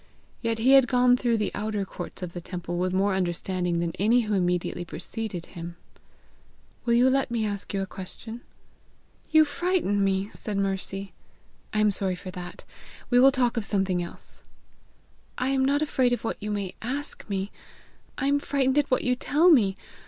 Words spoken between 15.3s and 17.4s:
"I am not afraid of what you may ask